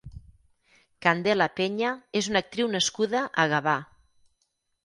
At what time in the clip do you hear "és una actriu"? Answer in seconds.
2.21-2.73